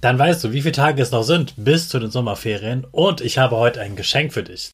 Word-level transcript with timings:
Dann 0.00 0.18
weißt 0.18 0.44
du, 0.44 0.52
wie 0.52 0.62
viele 0.62 0.72
Tage 0.72 1.02
es 1.02 1.10
noch 1.10 1.24
sind 1.24 1.54
bis 1.56 1.88
zu 1.88 1.98
den 1.98 2.10
Sommerferien 2.10 2.86
und 2.92 3.20
ich 3.20 3.38
habe 3.38 3.56
heute 3.56 3.80
ein 3.80 3.96
Geschenk 3.96 4.32
für 4.32 4.44
dich. 4.44 4.70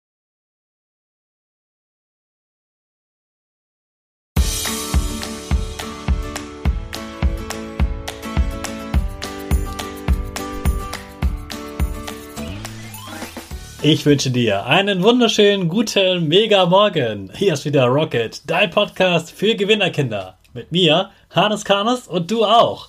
Ich 13.81 14.07
wünsche 14.07 14.31
dir 14.31 14.65
einen 14.65 15.03
wunderschönen 15.03 15.69
guten 15.69 16.27
Mega 16.27 16.65
Morgen. 16.65 17.31
Hier 17.35 17.53
ist 17.53 17.67
wieder 17.67 17.85
Rocket, 17.85 18.43
dein 18.47 18.71
Podcast 18.71 19.31
für 19.31 19.55
Gewinnerkinder. 19.55 20.39
Mit 20.55 20.73
mir, 20.73 21.11
Hannes 21.31 21.65
Karnes 21.65 22.09
und 22.09 22.31
du 22.31 22.45
auch. 22.45 22.89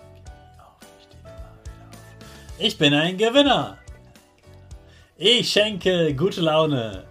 Ich 2.63 2.77
bin 2.77 2.93
ein 2.93 3.17
Gewinner. 3.17 3.79
Ich 5.17 5.51
schenke 5.51 6.13
gute 6.13 6.41
Laune. 6.41 7.05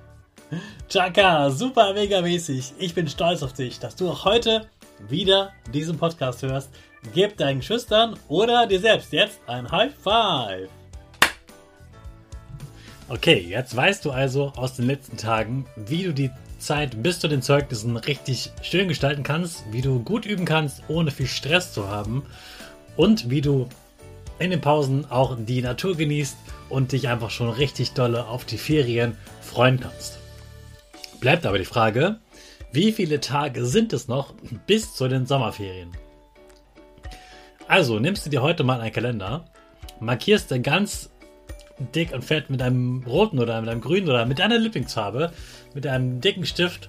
Chaka, 0.88 1.50
super 1.50 1.92
mega 1.92 2.20
mäßig. 2.20 2.74
Ich 2.78 2.94
bin 2.94 3.08
stolz 3.08 3.42
auf 3.42 3.52
dich, 3.52 3.80
dass 3.80 3.96
du 3.96 4.08
auch 4.08 4.24
heute 4.24 4.68
wieder 5.08 5.50
diesen 5.74 5.98
Podcast 5.98 6.42
hörst. 6.42 6.70
Gib 7.14 7.36
deinen 7.36 7.62
Schüchtern 7.62 8.16
oder 8.28 8.68
dir 8.68 8.78
selbst 8.78 9.12
jetzt 9.12 9.40
ein 9.48 9.68
High 9.68 9.92
Five. 9.92 10.68
Okay, 13.08 13.40
jetzt 13.40 13.74
weißt 13.74 14.04
du 14.04 14.12
also 14.12 14.52
aus 14.54 14.76
den 14.76 14.86
letzten 14.86 15.16
Tagen, 15.16 15.66
wie 15.74 16.04
du 16.04 16.14
die 16.14 16.30
Zeit 16.60 17.02
bis 17.02 17.18
zu 17.18 17.26
den 17.26 17.42
Zeugnissen 17.42 17.96
richtig 17.96 18.52
schön 18.62 18.86
gestalten 18.86 19.24
kannst, 19.24 19.64
wie 19.72 19.82
du 19.82 19.98
gut 20.04 20.26
üben 20.26 20.44
kannst, 20.44 20.84
ohne 20.86 21.10
viel 21.10 21.26
Stress 21.26 21.72
zu 21.72 21.88
haben 21.88 22.24
und 22.96 23.30
wie 23.30 23.40
du 23.40 23.68
in 24.40 24.50
den 24.50 24.60
Pausen 24.60 25.08
auch 25.10 25.36
die 25.38 25.62
Natur 25.62 25.96
genießt 25.96 26.36
und 26.70 26.92
dich 26.92 27.08
einfach 27.08 27.30
schon 27.30 27.50
richtig 27.50 27.92
dolle 27.92 28.26
auf 28.26 28.44
die 28.44 28.58
Ferien 28.58 29.16
freuen 29.42 29.78
kannst. 29.78 30.18
Bleibt 31.20 31.44
aber 31.46 31.58
die 31.58 31.64
Frage, 31.64 32.18
wie 32.72 32.92
viele 32.92 33.20
Tage 33.20 33.66
sind 33.66 33.92
es 33.92 34.08
noch 34.08 34.34
bis 34.66 34.94
zu 34.94 35.06
den 35.08 35.26
Sommerferien? 35.26 35.90
Also 37.68 37.98
nimmst 37.98 38.24
du 38.26 38.30
dir 38.30 38.42
heute 38.42 38.64
mal 38.64 38.80
einen 38.80 38.92
Kalender, 38.92 39.44
markierst 40.00 40.50
du 40.50 40.60
ganz 40.60 41.10
dick 41.94 42.12
und 42.12 42.24
fett 42.24 42.48
mit 42.50 42.62
einem 42.62 43.04
roten 43.06 43.38
oder 43.38 43.60
mit 43.60 43.70
einem 43.70 43.80
grünen 43.80 44.08
oder 44.08 44.24
mit 44.24 44.38
deiner 44.38 44.58
Lieblingsfarbe, 44.58 45.32
mit 45.74 45.86
einem 45.86 46.20
dicken 46.20 46.46
Stift 46.46 46.88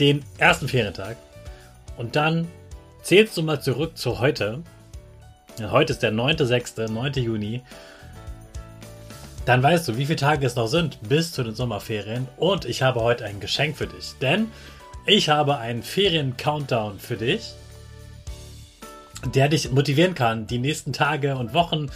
den 0.00 0.24
ersten 0.38 0.68
Ferientag 0.68 1.16
und 1.96 2.16
dann 2.16 2.48
zählst 3.02 3.36
du 3.36 3.42
mal 3.42 3.60
zurück 3.60 3.96
zu 3.96 4.18
heute. 4.18 4.62
Heute 5.60 5.92
ist 5.92 6.02
der 6.02 6.12
9.6., 6.12 6.90
9. 6.90 7.12
Juni 7.14 7.62
dann 9.48 9.62
weißt 9.62 9.88
du, 9.88 9.96
wie 9.96 10.04
viele 10.04 10.16
Tage 10.16 10.46
es 10.46 10.56
noch 10.56 10.66
sind 10.66 10.98
bis 11.08 11.32
zu 11.32 11.42
den 11.42 11.54
Sommerferien. 11.54 12.28
Und 12.36 12.66
ich 12.66 12.82
habe 12.82 13.00
heute 13.00 13.24
ein 13.24 13.40
Geschenk 13.40 13.78
für 13.78 13.86
dich. 13.86 14.12
Denn 14.20 14.48
ich 15.06 15.30
habe 15.30 15.56
einen 15.56 15.82
Ferien-Countdown 15.82 16.98
für 16.98 17.16
dich, 17.16 17.54
der 19.34 19.48
dich 19.48 19.70
motivieren 19.70 20.14
kann, 20.14 20.46
die 20.46 20.58
nächsten 20.58 20.92
Tage 20.92 21.34
und 21.34 21.54
Wochen 21.54 21.90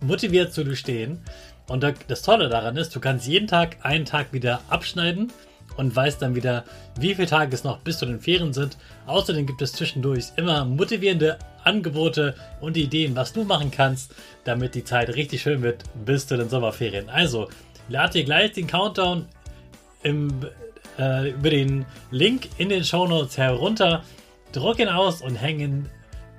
motiviert 0.00 0.52
zu 0.52 0.64
durchstehen. 0.64 1.20
Und 1.68 1.86
das 2.08 2.22
Tolle 2.22 2.48
daran 2.48 2.76
ist, 2.76 2.96
du 2.96 2.98
kannst 2.98 3.28
jeden 3.28 3.46
Tag 3.46 3.76
einen 3.82 4.04
Tag 4.04 4.32
wieder 4.32 4.62
abschneiden 4.68 5.32
und 5.76 5.94
weißt 5.94 6.20
dann 6.20 6.34
wieder, 6.34 6.64
wie 6.98 7.14
viele 7.14 7.28
Tage 7.28 7.54
es 7.54 7.62
noch 7.62 7.78
bis 7.78 7.98
zu 7.98 8.06
den 8.06 8.18
Ferien 8.18 8.52
sind. 8.52 8.78
Außerdem 9.06 9.46
gibt 9.46 9.62
es 9.62 9.74
zwischendurch 9.74 10.32
immer 10.34 10.64
motivierende 10.64 11.38
Angebote 11.66 12.34
und 12.60 12.76
Ideen, 12.76 13.16
was 13.16 13.32
du 13.32 13.44
machen 13.44 13.70
kannst, 13.70 14.14
damit 14.44 14.74
die 14.74 14.84
Zeit 14.84 15.14
richtig 15.14 15.42
schön 15.42 15.62
wird 15.62 15.84
bis 16.04 16.26
zu 16.26 16.36
den 16.36 16.48
Sommerferien. 16.48 17.08
Also, 17.08 17.48
lad 17.88 18.14
dir 18.14 18.24
gleich 18.24 18.52
den 18.52 18.66
Countdown 18.66 19.26
im, 20.02 20.30
äh, 20.98 21.30
über 21.30 21.50
den 21.50 21.84
Link 22.10 22.48
in 22.58 22.68
den 22.68 22.84
Show 22.84 23.06
Notes 23.06 23.36
herunter, 23.36 24.02
druck 24.52 24.78
ihn 24.78 24.88
aus 24.88 25.22
und 25.22 25.36
hängen 25.36 25.88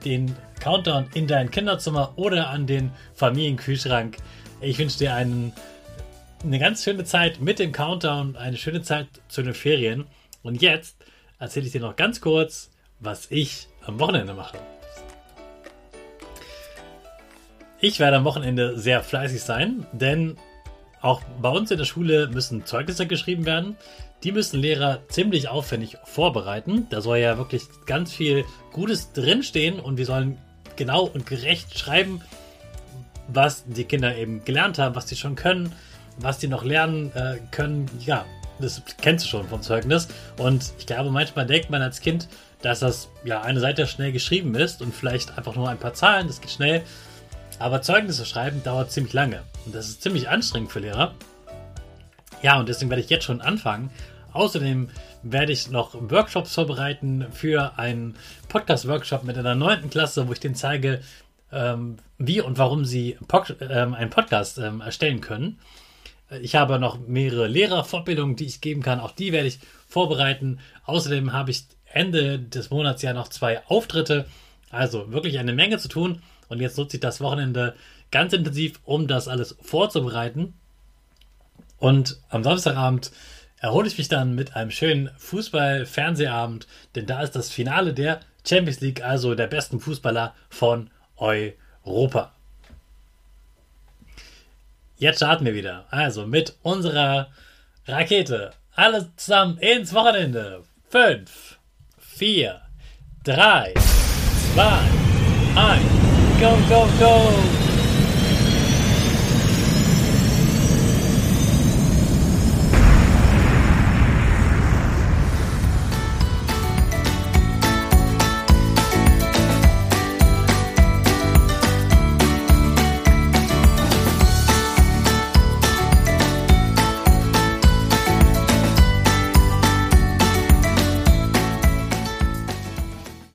den 0.06 0.34
Countdown 0.60 1.08
in 1.14 1.28
dein 1.28 1.52
Kinderzimmer 1.52 2.14
oder 2.16 2.50
an 2.50 2.66
den 2.66 2.92
Familienkühlschrank. 3.16 4.18
Ich 4.62 4.80
wünsche 4.80 5.00
dir 5.00 5.14
einen 5.14 5.54
eine 6.44 6.60
ganz 6.60 6.84
schöne 6.84 7.04
Zeit 7.04 7.42
mit 7.42 7.60
dem 7.60 7.72
Countdown, 7.72 8.36
eine 8.36 8.58
schöne 8.58 8.82
Zeit 8.82 9.08
zu 9.28 9.42
den 9.42 9.54
Ferien. 9.54 10.06
Und 10.44 10.62
jetzt 10.62 10.98
erzähle 11.40 11.66
ich 11.66 11.72
dir 11.72 11.82
noch 11.82 11.96
ganz 11.96 12.22
kurz, 12.22 12.70
was 13.00 13.32
ich 13.32 13.68
am 13.86 14.00
Wochenende 14.00 14.34
mache. 14.34 14.58
Ich 17.80 18.00
werde 18.00 18.18
am 18.18 18.26
Wochenende 18.26 18.78
sehr 18.80 19.04
fleißig 19.04 19.42
sein, 19.42 19.86
denn 19.92 20.38
auch 21.02 21.22
bei 21.42 21.50
uns 21.50 21.70
in 21.70 21.78
der 21.78 21.86
Schule 21.86 22.28
müssen 22.28 22.66
Zeugnisse 22.66 23.06
geschrieben 23.06 23.46
werden. 23.46 23.78
Die 24.24 24.32
müssen 24.32 24.60
Lehrer 24.60 25.08
ziemlich 25.10 25.48
aufwendig 25.48 25.98
vorbereiten. 26.04 26.88
Da 26.90 27.02
soll 27.02 27.20
ja 27.20 27.38
wirklich 27.38 27.64
ganz 27.86 28.12
viel 28.12 28.46
Gutes 28.72 29.14
drinstehen 29.14 29.80
und 29.80 29.98
wir 29.98 30.06
sollen 30.06 30.40
genau 30.76 31.04
und 31.04 31.28
gerecht 31.28 31.78
schreiben, 31.78 32.22
was 33.28 33.64
die 33.66 33.84
Kinder 33.84 34.16
eben 34.16 34.44
gelernt 34.44 34.80
haben, 34.80 34.96
was 34.96 35.08
sie 35.08 35.16
schon 35.16 35.36
können 35.36 35.74
was 36.18 36.40
die 36.40 36.48
noch 36.48 36.64
lernen 36.64 37.12
äh, 37.16 37.38
können, 37.52 37.90
ja, 38.00 38.26
das 38.60 38.82
kennst 39.02 39.26
du 39.26 39.30
schon 39.30 39.48
vom 39.48 39.62
Zeugnis. 39.62 40.08
Und 40.38 40.74
ich 40.80 40.88
glaube, 40.88 41.12
manchmal 41.12 41.46
denkt 41.46 41.70
man 41.70 41.82
als 41.82 42.02
Kind, 42.02 42.28
dass 42.62 42.80
das 42.80 43.10
ja 43.24 43.42
eine 43.42 43.60
Seite 43.60 43.86
schnell 43.86 44.12
geschrieben 44.12 44.56
ist 44.56 44.82
und 44.82 44.94
vielleicht 44.94 45.38
einfach 45.38 45.56
nur 45.56 45.70
ein 45.70 45.78
paar 45.78 45.94
Zahlen, 45.94 46.28
das 46.28 46.42
geht 46.42 46.52
schnell. 46.52 46.82
Aber 47.60 47.82
Zeugnisse 47.82 48.26
schreiben 48.26 48.64
dauert 48.64 48.92
ziemlich 48.92 49.14
lange. 49.14 49.42
Und 49.66 49.74
das 49.74 49.90
ist 49.90 50.02
ziemlich 50.02 50.30
anstrengend 50.30 50.72
für 50.72 50.80
Lehrer. 50.80 51.16
Ja, 52.42 52.60
und 52.60 52.70
deswegen 52.70 52.90
werde 52.90 53.02
ich 53.02 53.10
jetzt 53.10 53.26
schon 53.26 53.42
anfangen. 53.42 53.90
Außerdem 54.34 54.90
werde 55.24 55.52
ich 55.52 55.72
noch 55.72 55.96
Workshops 55.96 56.54
vorbereiten 56.54 57.26
für 57.32 57.78
einen 57.80 58.16
Podcast-Workshop 58.50 59.24
mit 59.24 59.38
einer 59.38 59.56
neunten 59.56 59.90
Klasse, 59.90 60.28
wo 60.28 60.34
ich 60.34 60.40
denen 60.40 60.56
zeige, 60.56 61.02
ähm, 61.52 61.98
wie 62.20 62.42
und 62.42 62.58
warum 62.58 62.86
sie 62.86 63.18
ähm, 63.62 63.94
einen 63.96 64.12
Podcast 64.12 64.60
ähm, 64.60 64.82
erstellen 64.82 65.22
können. 65.22 65.60
Ich 66.42 66.56
habe 66.56 66.78
noch 66.78 67.00
mehrere 67.00 67.48
Lehrerfortbildungen, 67.48 68.36
die 68.36 68.46
ich 68.46 68.62
geben 68.62 68.84
kann. 68.84 69.00
Auch 69.00 69.12
die 69.12 69.32
werde 69.32 69.48
ich 69.48 69.60
vorbereiten. 69.88 70.60
Außerdem 70.86 71.32
habe 71.32 71.52
ich 71.52 71.64
Ende 71.86 72.38
des 72.38 72.70
Monats 72.70 73.02
ja 73.02 73.14
noch 73.14 73.30
zwei 73.30 73.66
Auftritte. 73.68 74.26
Also 74.70 75.12
wirklich 75.12 75.40
eine 75.40 75.54
Menge 75.54 75.78
zu 75.78 75.88
tun. 75.88 76.22
Und 76.50 76.62
jetzt 76.62 76.78
nutze 76.78 76.98
ich 76.98 77.02
das 77.02 77.22
Wochenende 77.22 77.76
ganz 78.12 78.34
intensiv, 78.34 78.80
um 78.84 79.08
das 79.08 79.28
alles 79.28 79.58
vorzubereiten. 79.62 80.54
Und 81.78 82.20
am 82.30 82.44
Samstagabend 82.44 83.12
erhole 83.60 83.88
ich 83.88 83.98
mich 83.98 84.08
dann 84.08 84.36
mit 84.36 84.56
einem 84.56 84.72
schönen 84.72 85.10
Fußball-Fernsehabend, 85.18 86.68
denn 86.96 87.06
da 87.06 87.22
ist 87.22 87.36
das 87.36 87.50
Finale 87.50 87.94
der 87.94 88.20
Champions 88.48 88.80
League, 88.82 89.04
also 89.04 89.36
der 89.36 89.48
besten 89.48 89.80
Fußballer 89.80 90.34
von 90.50 90.90
Europa. 91.18 92.32
Jetzt 94.98 95.18
starten 95.18 95.46
wir 95.46 95.54
wieder. 95.54 95.86
Also 95.90 96.26
mit 96.26 96.56
unserer 96.64 97.30
Rakete. 97.86 98.52
Alles 98.74 99.06
zusammen 99.16 99.58
ins 99.60 99.94
Wochenende. 99.94 100.64
5, 100.90 101.60
4, 102.00 102.62
3, 103.24 103.74
2, 104.56 104.80
1. 105.56 105.97
Go, 106.40 106.56
go, 106.70 106.86
go! 107.00 107.67